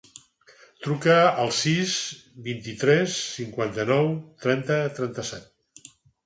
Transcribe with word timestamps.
Truca 0.85 1.17
al 1.43 1.51
sis, 1.57 1.91
vint-i-tres, 2.47 3.19
cinquanta-nou, 3.35 4.11
trenta, 4.47 4.81
trenta-set. 5.03 5.93